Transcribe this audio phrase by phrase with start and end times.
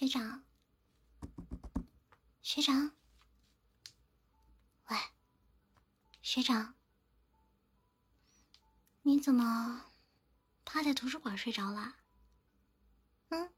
[0.00, 0.42] 学长，
[2.40, 2.92] 学长，
[4.88, 4.96] 喂，
[6.22, 6.74] 学长，
[9.02, 9.92] 你怎么
[10.64, 11.96] 趴在图书馆睡着了？
[13.28, 13.52] 嗯，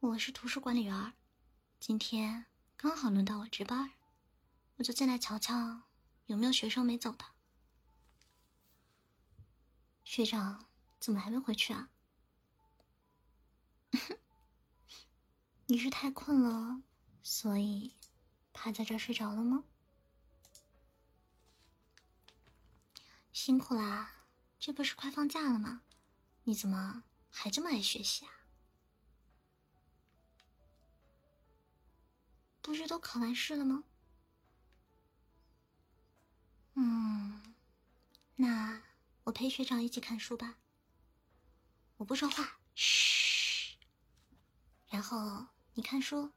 [0.00, 1.14] 我是图书管理员，
[1.78, 2.46] 今天
[2.76, 3.92] 刚好轮到我值班，
[4.78, 5.82] 我就进来瞧瞧
[6.26, 7.24] 有没有学生没走的。
[10.02, 10.66] 学长，
[10.98, 11.90] 怎么还没回去啊？
[15.66, 16.82] 你是太困了，
[17.22, 17.94] 所以
[18.52, 19.64] 趴在这睡着了吗？
[23.32, 24.26] 辛苦啦，
[24.60, 25.80] 这不是快放假了吗？
[26.44, 28.30] 你怎么还这么爱学习啊？
[32.60, 33.84] 不是都考完试了吗？
[36.74, 37.54] 嗯，
[38.36, 38.82] 那
[39.24, 40.58] 我陪学长一起看书吧。
[41.96, 43.78] 我不说话，嘘。
[44.88, 45.53] 然后。
[45.76, 46.30] 你看书，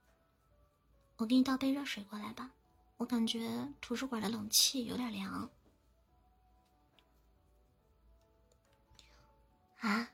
[1.18, 2.50] 我给你倒杯热水过来吧。
[2.98, 5.52] 我感觉图书馆的冷气有点凉。
[9.82, 10.10] 啊，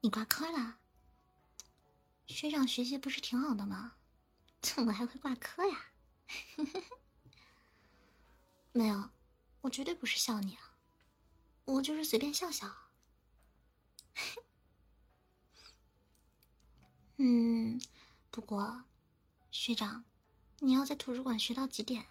[0.00, 0.76] 你挂科了？
[2.26, 3.94] 学长学习不是挺好的吗？
[4.60, 5.86] 怎么还会挂科呀？
[8.72, 9.08] 没有，
[9.62, 10.74] 我绝对不是笑你啊，
[11.64, 12.70] 我就是随便笑笑。
[17.16, 17.80] 嗯。
[18.30, 18.84] 不过，
[19.50, 20.04] 学长，
[20.60, 22.10] 你要在图书馆学到几点啊？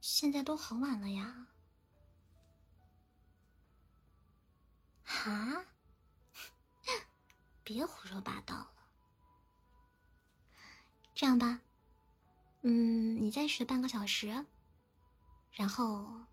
[0.00, 1.46] 现在都很晚了呀。
[5.04, 5.66] 哈？
[7.62, 8.72] 别胡说八道了。
[11.14, 11.60] 这样吧，
[12.62, 14.44] 嗯，你再学半个小时，
[15.52, 16.26] 然后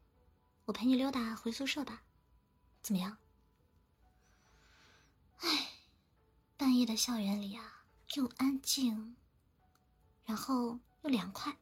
[0.65, 2.01] 我陪你溜达回宿舍吧，
[2.81, 3.17] 怎么样？
[5.37, 5.73] 唉，
[6.57, 7.78] 半夜的校园里啊。
[8.15, 9.15] 又安静，
[10.25, 11.57] 然后又凉快，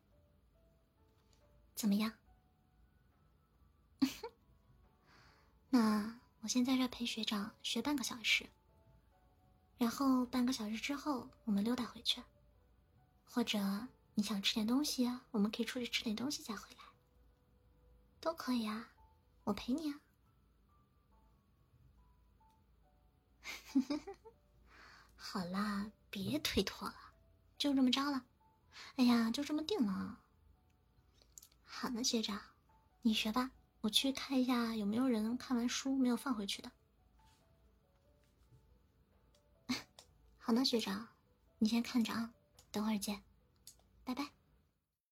[1.76, 2.14] 怎么样？
[5.70, 8.50] 那我先在这陪学长学半个小时，
[9.78, 12.24] 然后半个小时之后我们溜达回去，
[13.26, 16.84] 或者你想吃点东西，我们可以出去吃点东西再回来，
[18.22, 18.90] 都可以啊，
[19.44, 20.00] 我陪你啊。
[25.18, 25.92] 好啦。
[26.10, 26.96] 别推脱了，
[27.58, 28.26] 就这么着了。
[28.96, 30.20] 哎呀，就这么定了。
[31.66, 32.42] 好的，学长，
[33.02, 33.52] 你学吧，
[33.82, 36.72] 我去看一下有没有人看完书没有放回去的。
[40.40, 41.08] 好的，学长，
[41.60, 42.34] 你先看着啊，
[42.72, 43.22] 等会儿见，
[44.04, 44.37] 拜拜。